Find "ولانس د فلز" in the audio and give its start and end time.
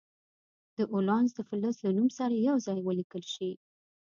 0.95-1.75